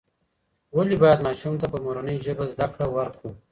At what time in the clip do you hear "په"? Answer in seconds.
1.73-1.77